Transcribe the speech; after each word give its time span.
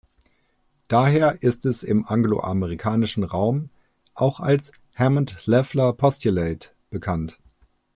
Daher 0.87 1.43
ist 1.43 1.63
es 1.63 1.83
im 1.83 2.05
angloamerikanischen 2.07 3.23
Raum 3.23 3.69
auch 4.15 4.39
als 4.39 4.71
„Hammond-Leffler 4.95 5.93
postulate“ 5.93 6.69
bekannt. 6.89 7.39